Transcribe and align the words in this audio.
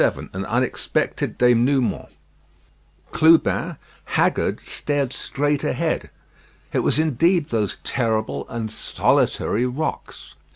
VII 0.01 0.29
AN 0.33 0.45
UNEXPECTED 0.47 1.37
DENOUEMENT 1.37 2.07
Clubin, 3.11 3.77
haggard, 4.05 4.59
stared 4.63 5.13
straight 5.13 5.63
ahead. 5.63 6.09
It 6.73 6.79
was 6.79 6.97
indeed 6.97 7.49
those 7.49 7.77
terrible 7.83 8.49
and 8.49 8.71
solitary 8.71 9.67
rocks. 9.67 10.33